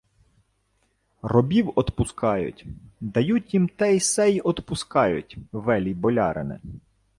[1.21, 2.65] —Робів одпускають.
[3.01, 6.59] Дають їм те-се й одпускають, велій болярине.